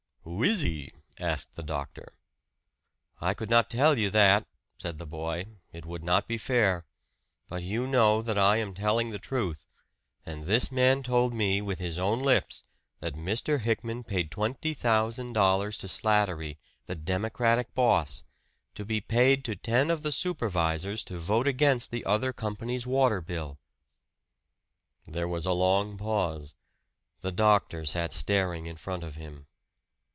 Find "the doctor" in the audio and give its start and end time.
1.55-2.13, 27.21-27.85